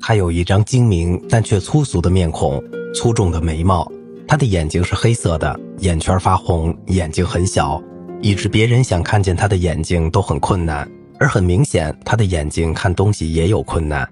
[0.00, 2.60] 他有一张精明但却粗俗的面孔，
[2.92, 3.88] 粗重的眉毛，
[4.26, 7.80] 他的眼睛是黑色的，眼圈发红，眼睛很小，
[8.20, 10.90] 以致别人想看见他的眼睛都很困难。
[11.20, 14.08] 而很明显，他的眼睛看东西也有困难。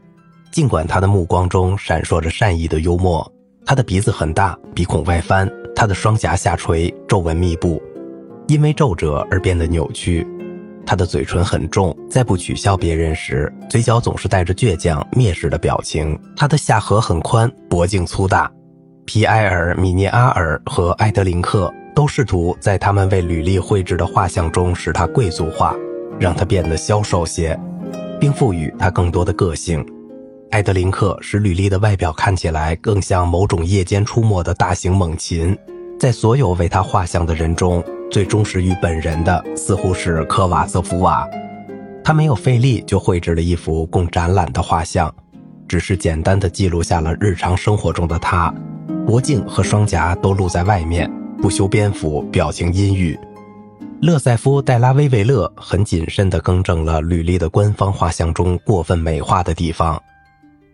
[0.52, 3.28] 尽管他的目光中闪烁着善意的幽默，
[3.64, 7.82] 他的鼻子很大，鼻孔外翻，他的双颊下垂，皱纹密布，
[8.46, 10.24] 因为皱褶而变得扭曲。
[10.88, 16.18] 他的嘴唇很重，在不取笑别人时，嘴角总是带着倔强蔑视的表情。
[16.34, 18.50] 他的下颌很宽，脖颈粗大。
[19.04, 25.76] 皮埃尔、米涅阿尔和埃德林克都试图在他们为吕丽绘制的画像中使他贵族化。
[26.18, 27.56] 让他变得消瘦些，
[28.18, 29.84] 并赋予他更多的个性。
[30.52, 35.54] 埃德林克使吕丽的外表看起来更像某种夜间出没的大型猛禽。
[36.00, 41.28] 在所有为他画像的人中，最忠实于本人的似乎是科瓦瑟夫瓦。
[42.02, 45.14] 他没有费力就绘制了一幅供展览的画像，
[45.68, 48.52] 只是简单的记录下了日常生活中的他：
[49.06, 51.10] 脖颈和双颊都露在外面，
[51.42, 53.18] 不修边幅，表情阴郁。
[54.00, 60.00] 勒塞夫·戴拉威维勒很谨慎地更正了吕丽的官方画像中过分美化的地方。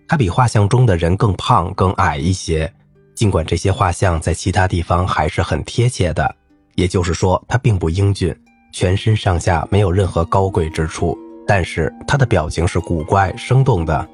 [0.07, 2.71] 他比画像中的人更胖、更矮一些，
[3.17, 6.33] 尽管这些画像在其他地方还是很贴切的。
[6.77, 8.35] 也就是说，他并不英俊，
[8.73, 11.19] 全身上下没有任何高贵之处。
[11.47, 14.09] 但是他的表情是古怪、生动的。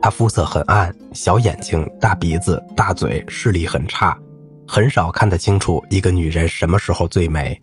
[0.00, 4.16] 他肤色很暗，小眼睛、大鼻子、大嘴，视力很差，
[4.68, 7.60] 很少看得清楚一个女人什么时候最美。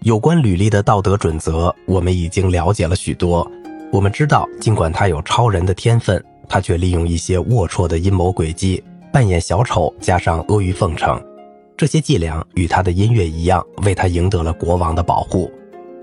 [0.00, 3.46] 有关吕丽的道德准则，我们已经了解了许多。
[3.92, 11.22] 我们知道，尽管她有超人的天分，她却利用一些龌龊的阴谋诡计，扮演小丑，加上阿谀奉承。
[11.82, 15.50] 这些伎俩与他的音乐一样，为他赢得了国王的保护。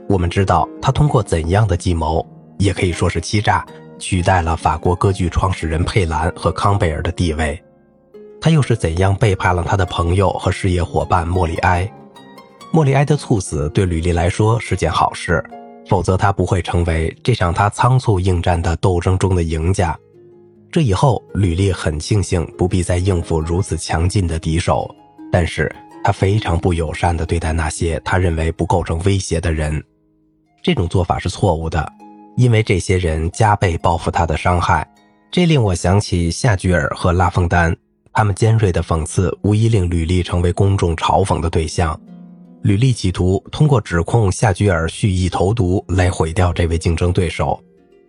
[0.10, 2.22] 我们知道，他通过怎样的计谋，
[2.58, 3.66] 也可以说是欺诈，
[3.98, 7.58] 取代了法国歌剧创始人佩兰和康贝尔的地位。
[8.42, 11.90] 他又是怎样背叛了他的朋友和事业伙伴莫里埃？
[12.74, 15.42] 莫里埃的猝死对吕丽来说是件好事，
[15.88, 19.98] 否则他不会成为这场他仓促应战的斗争中的赢家。
[20.70, 24.94] 这以后，吕丽很庆幸不必再应付如此强劲的敌手，
[25.32, 25.74] 但是
[26.04, 29.84] 他非常不友善地对待那些他认为不构成威胁的人。
[30.62, 31.92] 这种做法是错误的，
[32.36, 34.88] 因为这些人加倍报复他的伤害。
[35.32, 37.76] 这令我想起夏居尔和拉封丹，
[38.12, 42.00] 他们尖锐的讽刺无疑令吕丽成为公众嘲讽的对象。
[42.64, 47.58] 吕丽企图通过指控夏居尔蓄意投毒来毁掉这位竞争对手，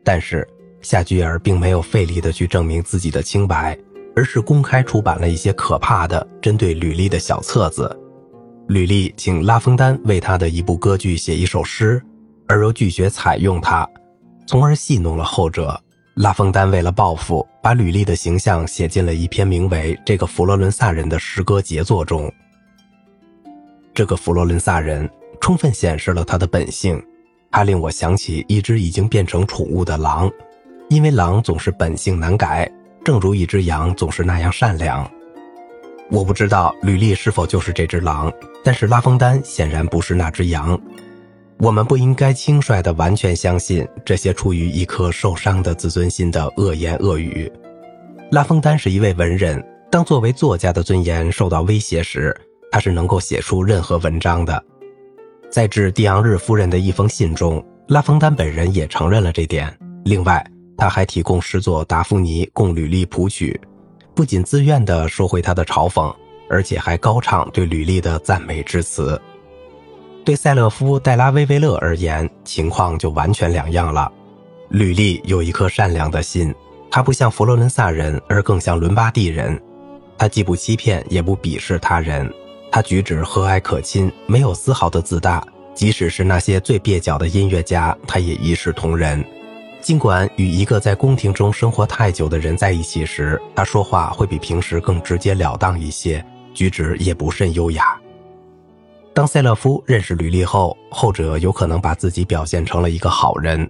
[0.03, 0.49] 但是
[0.83, 3.79] 夏居尔并没有费力地去证明自己的清白，
[4.15, 7.99] 而是公开出版了一些可怕的针对吕丽的小册子。
[8.69, 12.01] 吕丽请拉封丹为他的一部歌剧写一首诗，
[12.47, 13.89] 而又拒绝采用它，
[14.47, 15.81] 从而戏弄了后者。
[16.15, 22.31] 拉封丹为了报复，把吕丽的形象写进了一篇名为《这个佛罗伦萨人》的诗歌杰作中。
[23.95, 25.09] 这个佛罗伦萨人
[25.41, 27.03] 充分显示了他的本性，
[27.51, 30.31] 他令我想起一只已经变成宠物的狼，
[30.91, 32.71] 因为狼总是本性难改，
[33.05, 35.11] 正如一只羊总是那样善良。
[36.11, 38.33] 我不知道吕丽是否就是这只狼，
[38.65, 40.81] 但是拉封丹显然不是那只羊。
[41.59, 47.51] 我们不应该轻率地完全相信这些出于一颗受伤的自尊心的恶言恶语。
[48.31, 52.35] 拉封丹是一位文人，当作为作家的尊严受到威胁时。
[52.73, 54.65] 他是能够写出任何文章的。
[55.51, 59.77] 在致蒂昂日夫人的一封信中，拉封丹本人也承认了这点。
[60.05, 60.45] 另外，
[60.81, 63.61] 他还提供诗作《达芙妮》供吕丽谱曲，
[64.15, 66.11] 不仅自愿地收回他的嘲讽，
[66.49, 69.21] 而且还高唱对吕丽的赞美之词。
[70.25, 74.11] 对塞勒夫·戴拉威维勒而言，情况就完全两样了。
[74.71, 76.55] 吕丽有一颗善良的心，
[76.91, 79.61] 他不像佛罗伦萨人，而更像伦巴第人。
[80.17, 82.33] 他既不欺骗，也不鄙视他人。
[82.73, 85.47] 他举止和蔼可亲，没有丝毫的自大。
[85.75, 89.23] 即使是那些最蹩脚的音乐家，他也一视同仁。
[89.81, 97.99] 尽管与一个在宫廷中生活太久的人在一起时，他说话会比平时更直截了当一些，举止也不甚优雅。
[99.15, 103.69] 当塞勒夫认识吕丽后，后者有可能把自己表现成了一个好人，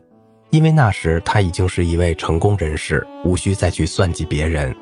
[0.51, 4.75] 因为那时他已经是一位成功人士，无需再去算计别人。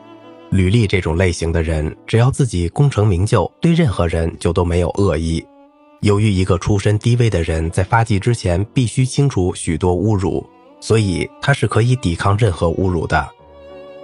[0.50, 5.44] 吕丽这种类型的人，只要自己功成名就，对任何人就都没有恶意。
[6.00, 10.44] 由于一个出身低微的人在发迹之前必须清除许多侮辱，
[10.80, 13.28] 所以他是可以抵抗任何侮辱的。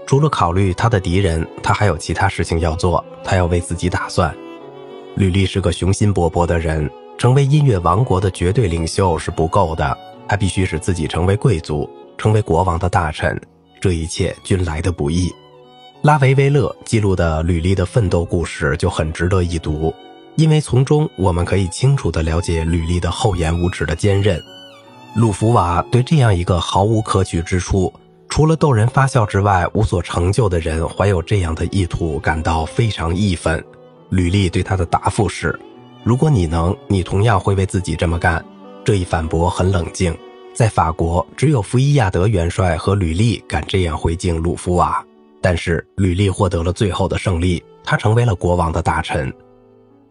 [0.07, 3.03] 除了考虑他的敌人，他还有其他事情要做。
[3.25, 4.35] 他要为自己打算。
[5.17, 9.97] 吕丽是个雄心勃勃的人，成为音乐王国的绝对领袖是不够的，
[10.29, 11.89] 他必须使自己成为贵族，
[12.19, 13.41] 成为国王的大臣。
[13.81, 15.33] 这一切均来得不易。
[16.03, 19.95] 拉维维勒记录的吕丽的奋斗故事就很值得一读，
[20.37, 24.39] 因为从中我们可以清楚地了解吕丽的厚颜无耻的坚韧。
[25.15, 27.93] 鲁弗瓦对这样一个毫无可取之处，
[28.29, 33.65] 除了逗人发笑之外无所成就的人怀有这样的意图感到非常义愤。
[34.11, 35.57] 吕丽对他的答复是
[36.03, 38.45] ：“如果你能，你同样会为自己这么干。”
[38.85, 40.17] 这一反驳很冷静。
[40.53, 45.05] 在法国，只有福伊亚德元帅和吕利敢这样回敬鲁弗瓦。
[45.41, 49.33] 但是吕利获得了最后的胜利，他成为了国王的大臣。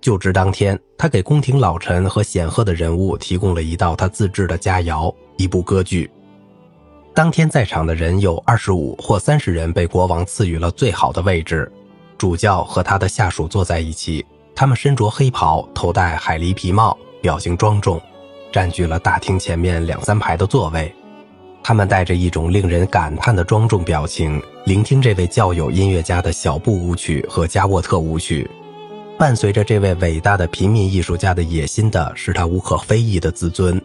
[0.04, 6.12] 就职当天，他给宫廷老臣和显赫的人物提供了一道他自制的佳肴——一部歌剧。
[7.14, 11.72] 当天在场的人有二十五或三十人，被国王赐予了最好的位置。
[12.18, 18.02] 主教和他的下属坐在一起，他们身着黑袍，头戴海狸皮帽，表情庄重，
[18.52, 20.94] 占据了大厅前面两三排的座位。
[21.64, 28.46] 他们带着一种令人感叹的庄重表情，聆听这位教友音乐家的小步舞曲和加沃特舞曲。
[29.24, 33.82] 伴随着这位伟大的平民艺术家的野心的是他无可非议的自尊。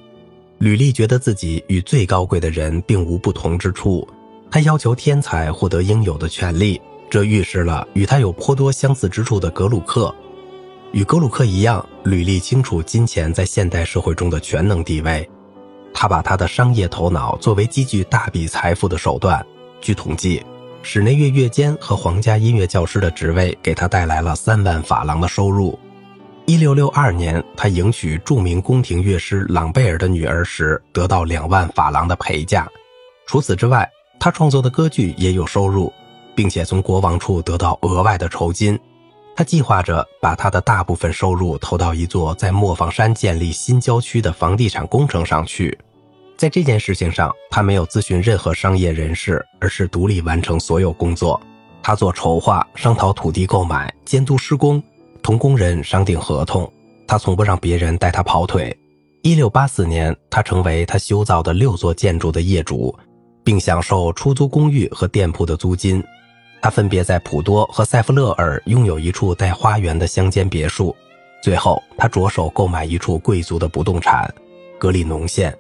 [0.59, 4.05] 吕丽觉得自己与最高贵的人并无不同之处，
[4.51, 10.13] 他要求天才获得应有的权利，这预示了与他有颇多相似之处的格鲁克。
[10.91, 15.31] 与格鲁克一样，吕丽清楚金钱在现代社会中的全能地位，
[15.95, 19.47] 他把他的商业头脑作为积聚大笔财富的手段。
[19.81, 20.45] 据统计。
[20.83, 25.79] 室内乐乐监和皇家音乐教师的职位给他带来了三万法郎的收入。
[26.47, 32.67] 一六六二年，他迎娶著名宫廷乐师朗贝尔的女儿时，得到两万法郎的陪嫁。
[33.27, 33.87] 除此之外，
[34.19, 35.93] 他创作的歌剧也有收入，
[36.35, 38.79] 并且从国王处得到额外的酬金。
[39.37, 45.79] 他计划着把他的大部分收入投到一座在磨坊山建立新郊区的房地产工程上去。
[46.39, 51.39] 在这件事情上，他没有咨询任何商业人士，而是独立完成所有工作。
[51.83, 54.81] 他做筹划、商讨土地购买、监督施工、
[55.21, 56.73] 同工人商定合同。
[57.09, 58.73] 他从不让别人带他跑腿。
[59.25, 62.97] 1684年，他成为他修造的六座建筑的业主，
[63.43, 66.01] 并享受出租公寓和店铺的租金。
[66.63, 70.95] 他分别在普多和塞夫勒尔拥有一处带花园的乡间别墅。
[71.43, 74.33] 最后，他着手购买一处贵族的不动产——
[74.79, 75.53] 格里农县。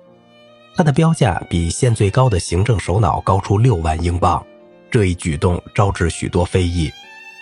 [0.78, 4.46] 他的标价比县最高的行政首脑高出六万英镑，
[4.88, 6.88] 这一举动招致许多非议。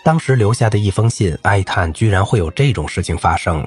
[0.03, 3.62] 当时留下的一封信哀叹，居然会有这种事情发生，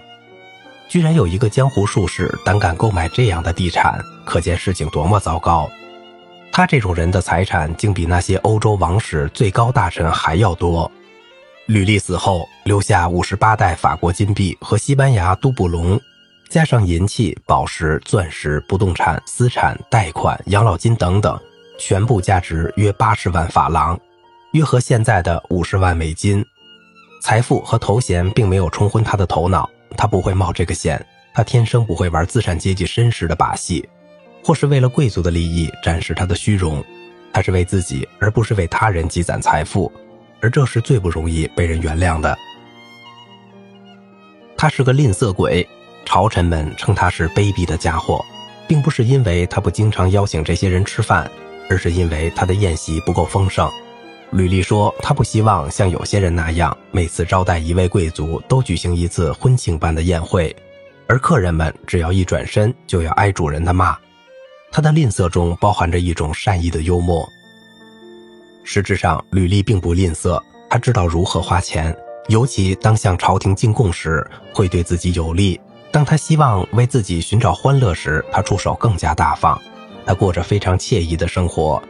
[0.88, 5.69] 居然有一个江湖术士胆敢购买这样的地产，可见事情多么糟糕。
[6.51, 10.92] 他这种人的财产竟比那些欧洲王室最高大臣还要多。
[11.68, 16.01] 吕利死后留下五十八袋法国金币和西班牙都布隆。
[16.50, 21.40] 加上银器、宝石、钻石、不动产、私产、贷款、养老金等等，
[21.78, 23.98] 全部价值约八十万法郎，
[24.54, 26.44] 约合现在的五十万美金。
[27.22, 31.06] 财富和头衔并没有冲昏他的头脑，他不会冒这个险。
[31.36, 33.88] 他天生不会玩资产阶级绅士的把戏，
[34.44, 36.84] 或是为了贵族的利益展示他的虚荣。
[37.31, 39.92] 他是为自己，而不是为他人积攒财富，
[40.42, 42.36] 而这是最不容易被人原谅的。
[44.57, 45.66] 他是个吝啬鬼。
[46.06, 48.25] 朝臣们称他是卑鄙的家伙，
[48.68, 51.30] 并不是因为他不经常邀请这些人吃饭，
[51.69, 53.69] 而是因为他的宴席不够丰盛。
[54.31, 60.56] 吕丽说，他不希望像有些人那样，每次招待一位贵族都举行一次婚庆般的宴会，
[61.07, 63.97] 而客人们只要一转身就要挨主人的骂。
[64.71, 67.28] 他的吝啬中包含着一种善意的幽默。
[68.64, 71.95] 实质上，吕丽并不吝啬，他知道如何花钱，
[72.28, 74.23] 尤其当向朝廷进贡时，
[74.54, 75.59] 会对自己有利。
[75.92, 79.60] 当他希望为自己寻找欢乐时，他出手更加大方。
[80.06, 81.81] 他过着非常惬意的生活。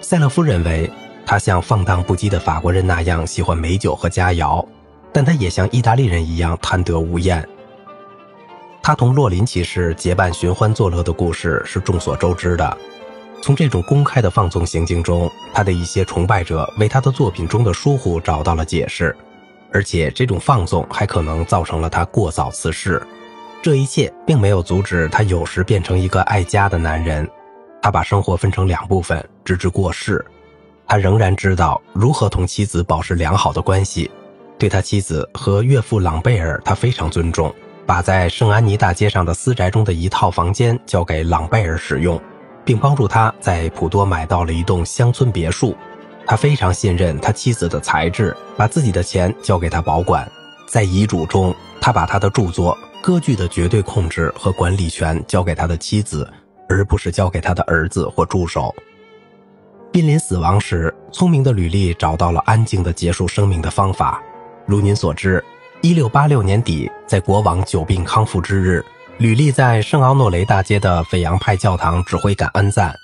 [0.00, 0.90] 塞勒夫认为
[1.26, 4.64] 他像放荡不羁的法国人那样喜欢美酒和佳肴，
[5.12, 7.46] 但他也像意大利人一样贪得无厌。
[8.82, 12.76] 他同洛林骑士结伴寻欢作乐的故事是众所周知的。
[13.42, 19.16] 从这种公开的放纵行径中，他的一些崇拜者为他的作品中的疏忽找到了解释，
[19.72, 23.02] 而且这种放纵还可能造成了他过早辞世。
[23.64, 27.26] 这一切并没有阻止他有时变成一个爱家的男人。
[27.80, 30.22] 他把生活分成两部分，直至过世。
[30.86, 34.10] 他仍然知道如何同妻子保持良好的关系。
[34.58, 37.50] 对他妻子和岳父朗贝尔，他非常尊重，
[37.86, 42.20] 把在圣安妮大街上的私宅中的一套房间交给朗贝尔使用，
[42.66, 45.74] 并帮助他在普多买到了一栋乡村别墅。
[46.26, 50.30] 他非常信任他妻子的才智，把自己的钱交给他保管。
[50.66, 52.76] 在遗嘱中，他把他的著作。
[53.04, 56.26] 歌剧的绝对控制和管理权交给他的妻子，
[56.70, 58.74] 而不是交给他的儿子或助手。
[59.92, 64.22] 濒临死亡时，聪明的吕丽找到了安静的结束生命的方法。
[64.64, 65.44] 如您所知，
[65.82, 68.82] 一六八六年底，在国王久病康复之日，
[69.18, 72.96] 吕丽在圣奥诺雷大街的斐扬派教堂指挥感恩赞。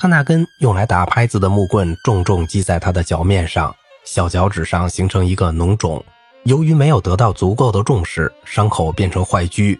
[0.00, 3.76] 他那根用来打拍子的木棍重重击在他的脚面上，
[4.06, 6.02] 小脚趾上形成一个脓肿。
[6.44, 9.78] 由于没有得到足够的重视，伤口变成坏疽，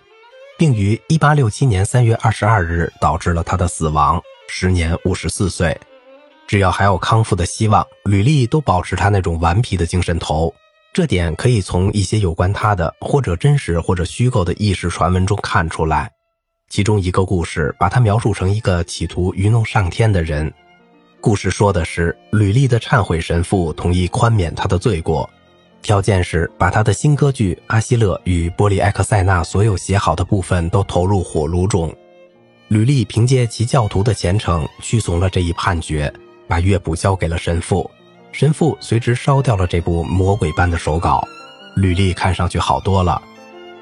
[0.57, 5.81] 并于1867年3月22日导致了他的死亡，时年54岁。
[6.47, 10.55] 只要还有康复的希望，吕丽都保持他那种顽皮的精神头。
[10.93, 16.09] 这点可以从一些有关他的或者真实或者虚构的轶事传闻中看出来。
[16.69, 20.53] 其中一个故事把他描述成一个企图愚弄上天的人。
[21.21, 25.29] 故事说的是吕丽的忏悔神父同意宽免他的罪过。
[25.83, 31.93] 条件是把他的新歌剧《阿希勒与波利埃克塞纳》所有写好的部分都投入火炉中。
[32.69, 36.11] 吕丽凭借其教徒的虔诚屈从了这一判决，
[36.47, 37.91] 把乐谱交给了神父。
[38.31, 41.23] 神父随之烧掉了这部魔鬼般的手稿。
[41.77, 43.21] 吕丽看上去好多了。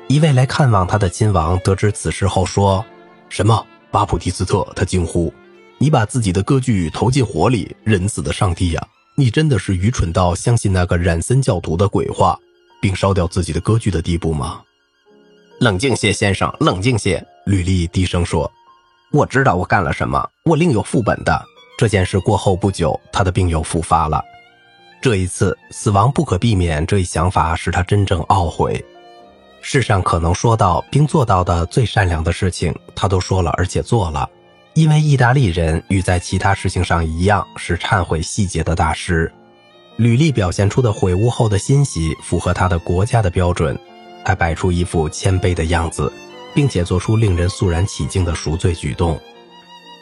[0.09, 2.85] 一位来看望他的亲王得知此事后说
[3.29, 5.33] ：“什么，巴普蒂斯特？”他惊呼
[5.79, 8.85] ：“你把自己的歌剧投进火里，仁慈的上帝呀！”
[9.21, 12.39] 你真的是愚蠢到相信那个染森教徒的鬼话，
[12.81, 14.63] 并烧掉自己的歌剧的地步吗？
[15.59, 17.23] 冷静些，先生，冷静些。
[17.45, 18.51] 吕丽低声说
[19.13, 21.39] ：“我知道我干了什么，我另有副本的。”
[21.77, 24.25] 这件事过后不久，他的病又复发了。
[25.03, 28.83] 这一次，死亡不可避免这一想法使他真正懊悔。
[29.61, 34.27] 世上可能说到并做到的最善良的事情，他都说了，而且做了。
[34.75, 39.31] 因为意大利人与在其他事情上一样是忏悔细节的大师，
[39.97, 43.79] 吕丽表现出的悔悟后的欣喜符合他的国家的标准。
[44.25, 46.13] 他摆出一副谦卑的样子，
[46.55, 49.19] 并且做出令人肃然起敬的赎罪举动。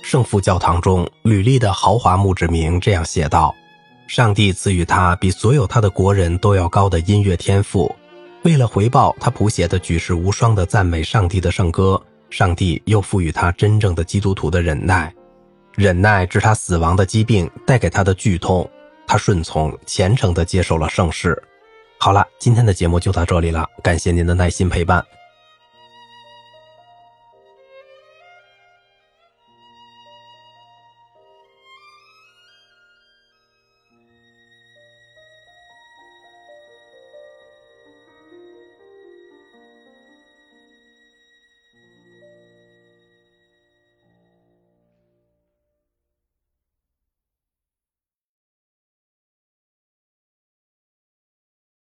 [0.03, 3.55] 圣父教堂中，吕丽的豪华墓志铭这样写道
[4.07, 7.95] ：“上帝赐予他比所有他的国人都要高的音乐天赋，
[8.43, 15.15] 为了回报他谱写的举世无双的赞美上帝的圣歌。”上帝又赋予他真正的基督徒的忍耐，
[15.75, 18.69] 忍耐致他死亡的疾病带给他的剧痛，
[19.07, 21.43] 他顺从虔诚地接受了圣事。
[21.99, 25.05] 好了，今天的节目就到这里了，感谢您的耐心陪伴。